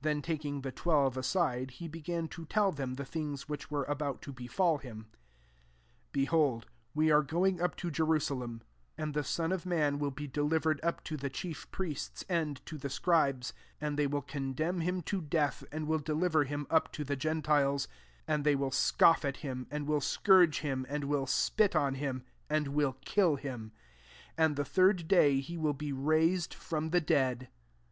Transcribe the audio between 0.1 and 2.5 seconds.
taking the twelve aside, he began to